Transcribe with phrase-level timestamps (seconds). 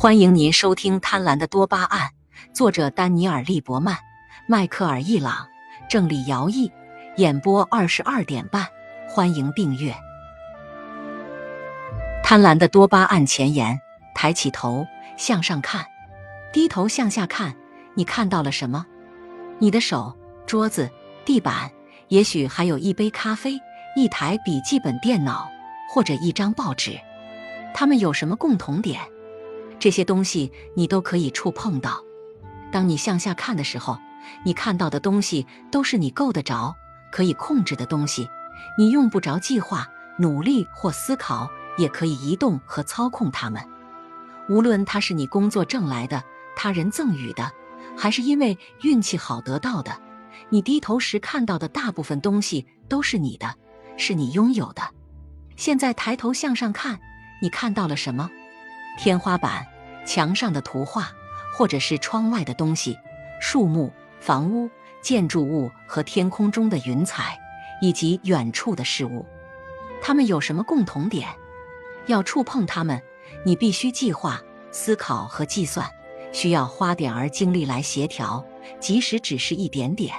[0.00, 2.00] 欢迎您收听《贪婪的多巴胺》，
[2.54, 3.98] 作者丹尼尔·利伯曼、
[4.46, 5.48] 迈克尔·易朗，
[5.90, 6.70] 郑理尧译，
[7.16, 8.64] 演播二十二点半。
[9.08, 9.90] 欢迎订阅
[12.22, 13.76] 《贪婪的多巴胺》前言：
[14.14, 15.82] 抬起头，向上看；
[16.52, 17.56] 低头向下看。
[17.94, 18.86] 你看到了什么？
[19.58, 20.88] 你的手、桌子、
[21.24, 21.72] 地板，
[22.06, 23.60] 也许还有一杯咖啡、
[23.96, 25.50] 一台笔记本电脑，
[25.92, 26.96] 或者一张报纸。
[27.74, 29.00] 它们有什么共同点？
[29.78, 32.00] 这些东西你都可以触碰到。
[32.70, 33.98] 当你向下看的时候，
[34.44, 36.74] 你看到的东西都是你够得着、
[37.10, 38.28] 可以控制的东西。
[38.76, 39.86] 你用不着计划、
[40.18, 43.62] 努力或思考，也可以移动和操控它们。
[44.48, 46.22] 无论它是你工作挣来的、
[46.56, 47.50] 他人赠予的，
[47.96, 49.96] 还是因为运气好得到的，
[50.48, 53.54] 你低头时看到的大部分东西都是你的，
[53.96, 54.82] 是你拥有的。
[55.56, 56.98] 现在抬头向上看。
[57.40, 58.28] 你看到了什么？
[58.98, 59.64] 天花板、
[60.08, 61.12] 墙上的图画，
[61.52, 62.98] 或者是窗外的东西，
[63.38, 64.70] 树木、房屋、
[65.02, 67.38] 建筑物和天空中的云彩，
[67.82, 69.26] 以及远处的事物，
[70.00, 71.28] 它们有什么共同点？
[72.06, 73.02] 要触碰它们，
[73.44, 75.86] 你必须计划、思考和计算，
[76.32, 78.42] 需要花点儿精力来协调，
[78.80, 80.14] 即使只是一点点。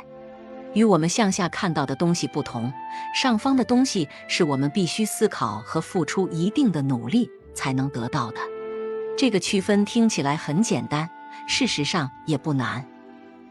[0.76, 2.72] 与我们向下看到的东西不同，
[3.16, 8.40] 上方的东西是我们必须思考和付出一定的努力才能得到的。
[9.20, 11.09] 这个区分听起来很简单，
[11.45, 12.86] 事实上也不难。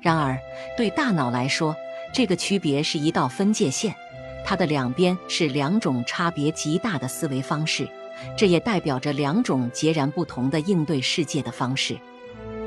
[0.01, 0.39] 然而，
[0.79, 1.77] 对大脑来说，
[2.11, 3.95] 这个区别是一道分界线，
[4.47, 7.87] 它的两边是两种差别极大的思维方式，
[8.35, 11.99] 这也代表着两种截然不同的应对世界的方式。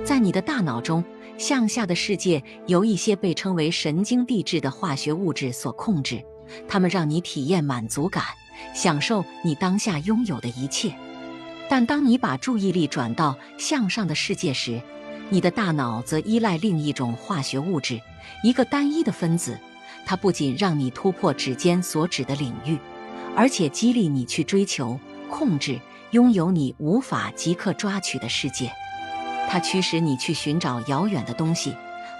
[0.05, 1.03] 在你的大脑中。
[1.37, 6.23] 向下的世界由一些被称为神经递质的化学物质所控制，
[6.67, 8.23] 它们让你体验满足感，
[8.75, 10.93] 享受你当下拥有的一切。
[11.71, 14.81] 但当你把注意力转到向上的世界时，
[15.29, 18.01] 你的大脑则依赖另一种化学物质，
[18.43, 19.57] 一个单一的分子。
[20.05, 22.77] 它不仅让你突破指尖所指的领域，
[23.37, 24.99] 而且激励你去追求、
[25.29, 25.79] 控制、
[26.09, 28.69] 拥有你无法即刻抓取的世界。
[29.49, 31.73] 它驱使你去寻找遥远的东西，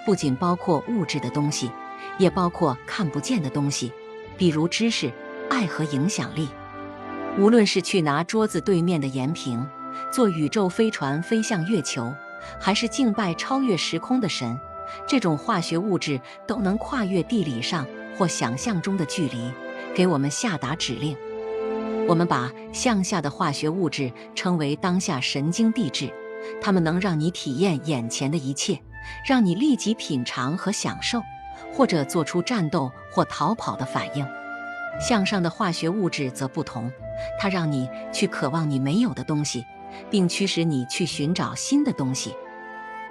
[0.06, 1.70] 不仅包括物质的东西，
[2.18, 3.92] 也包括看不见的东西，
[4.38, 5.12] 比如知识、
[5.50, 6.48] 爱和影响力。
[7.38, 9.66] 无论是去拿桌子对面的盐瓶，
[10.12, 12.14] 坐宇宙飞船飞向月球，
[12.60, 14.60] 还是敬拜超越时空的神，
[15.08, 17.88] 这种化学物质都能跨越地理上
[18.18, 19.52] 或想象中的距离，
[19.96, 21.18] 给我们下达指令。
[22.08, 26.12] 我们把向下的化学物质称为当下神经递质。
[26.60, 28.80] 它们能让你体验眼前的一切，
[29.26, 31.22] 让你立即品尝和享受，
[31.72, 34.26] 或者做出战斗或逃跑的反应。
[35.00, 36.92] 向上的化学物质则不同，
[37.40, 39.66] 它让你去渴望你没有的东西，
[40.10, 42.34] 并驱使你去寻找新的东西。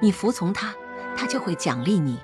[0.00, 0.74] 你服从它，
[1.16, 2.16] 它就会奖励你；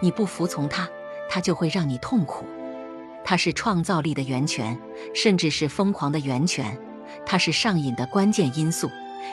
[0.00, 0.88] 你不服从它，
[1.28, 2.44] 它就会让你痛苦。
[3.24, 4.78] 它是创造力的源泉，
[5.14, 6.78] 甚至是疯狂的源泉。
[7.24, 8.90] 它是上瘾的关键因素。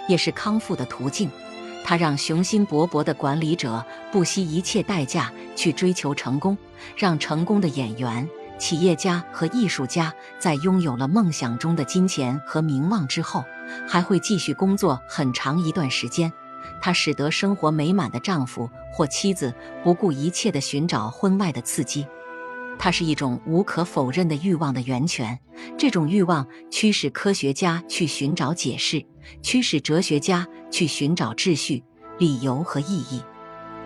[0.08, 1.32] 也是康复的途径，
[1.84, 6.56] 它让雄心勃勃的管理者不惜一切代价去追求成功，
[6.96, 13.44] 让成功的演员、企业家和艺术家在拥有了梦想中的金钱和名望之后，
[13.88, 16.32] 还会继续工作很长一段时间。
[16.82, 19.54] 它使得生活美满的丈夫或妻子
[19.84, 22.06] 不顾一切地寻找婚外的刺激。
[22.78, 25.40] 它是一种无可否认的欲望的源泉，
[25.78, 29.06] 这种欲望驱使科学家去寻找解释，
[29.42, 31.84] 驱使哲学家去寻找秩序、
[32.18, 33.22] 理由和意义。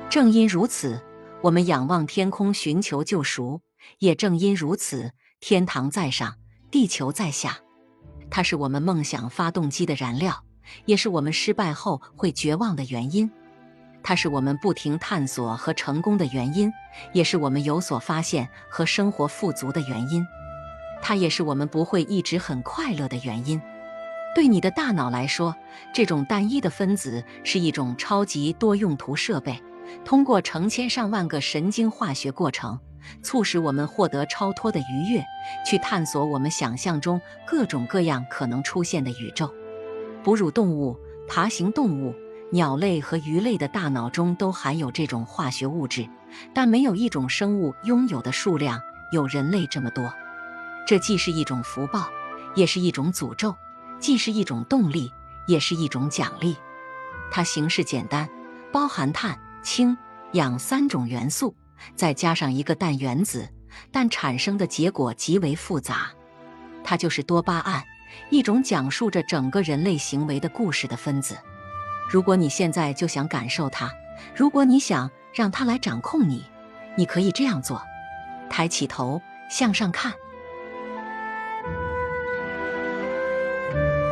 [0.09, 1.01] 正因如此，
[1.41, 3.59] 我们仰望天空寻求救赎；
[3.99, 6.35] 也正因如此，天堂在上，
[6.71, 7.57] 地球在下。
[8.29, 10.43] 它是我们梦想发动机的燃料，
[10.85, 13.29] 也是我们失败后会绝望的原因。
[14.01, 16.71] 它是我们不停探索和成功的原因，
[17.13, 20.25] 也是我们有所发现和生活富足的原因。
[21.01, 23.61] 它也是我们不会一直很快乐的原因。
[24.35, 25.55] 对你的大脑来说，
[25.93, 29.61] 这种单一的分子是一种超级多用途设备，
[30.03, 32.79] 通过成千上万个神经化学过程，
[33.21, 35.23] 促使我们获得超脱的愉悦，
[35.65, 39.53] 去探索我们想象中各种各样可能出现的宇宙。
[40.23, 40.97] 哺乳动物、
[41.27, 42.13] 爬行动物。
[42.51, 46.07] 鸟类和鱼类的大脑中都含有这种化学物质，
[46.53, 48.79] 但没有一种生物拥有的数量
[49.11, 50.13] 有人类这么多。
[50.85, 52.07] 这既是一种福报，
[52.53, 53.55] 也是一种诅咒；
[53.99, 55.11] 既是一种动力，
[55.47, 56.55] 也是一种奖励。
[57.31, 58.29] 它形式简单，
[58.71, 59.97] 包含碳、氢、
[60.33, 61.55] 氧三种元素，
[61.95, 63.47] 再加上一个氮原子，
[63.91, 66.11] 但产生的结果极为复杂。
[66.83, 67.83] 它就是多巴胺，
[68.29, 71.37] 一种讲述着整个人类行为的故事的分子。
[72.09, 73.91] 如果你现在就想感受它，
[74.35, 76.43] 如果你想让它来掌控你，
[76.95, 77.81] 你可以这样做：
[78.49, 80.13] 抬起头，向上看。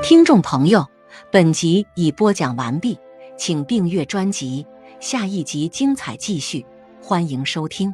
[0.02, 0.88] 听众朋友，
[1.32, 2.98] 本集已播讲完毕，
[3.38, 4.66] 请订阅专辑，
[5.00, 6.66] 下一集精彩继续，
[7.04, 7.94] 欢迎收听。